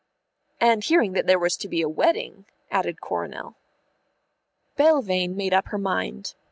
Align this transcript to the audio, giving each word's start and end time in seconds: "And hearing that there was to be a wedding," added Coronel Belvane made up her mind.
"And 0.59 0.83
hearing 0.83 1.11
that 1.13 1.27
there 1.27 1.37
was 1.37 1.55
to 1.57 1.67
be 1.69 1.83
a 1.83 1.87
wedding," 1.87 2.45
added 2.71 3.01
Coronel 3.01 3.55
Belvane 4.75 5.35
made 5.35 5.53
up 5.53 5.67
her 5.67 5.77
mind. 5.77 6.33